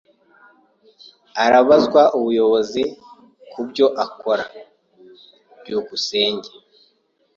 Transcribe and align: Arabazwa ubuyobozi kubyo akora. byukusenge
Arabazwa 1.43 2.01
ubuyobozi 2.17 2.83
kubyo 3.51 3.85
akora. 4.05 4.45
byukusenge 5.59 6.49